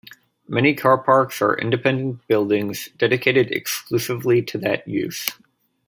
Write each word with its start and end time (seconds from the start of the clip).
Many 0.47 0.73
car 0.73 0.97
parks 0.97 1.43
are 1.43 1.55
independent 1.55 2.25
buildings 2.25 2.89
dedicated 2.97 3.51
exclusively 3.51 4.41
to 4.41 4.57
that 4.57 4.87
use. 4.87 5.29